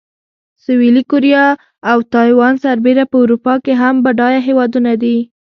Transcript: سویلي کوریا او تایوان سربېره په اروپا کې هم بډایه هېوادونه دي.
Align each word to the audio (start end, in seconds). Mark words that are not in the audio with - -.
سویلي 0.63 1.03
کوریا 1.11 1.43
او 1.91 1.97
تایوان 2.13 2.53
سربېره 2.63 3.03
په 3.11 3.17
اروپا 3.23 3.53
کې 3.63 3.73
هم 3.81 3.95
بډایه 4.05 4.41
هېوادونه 4.47 4.91
دي. 5.01 5.17